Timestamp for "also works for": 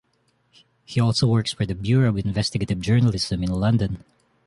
0.99-1.67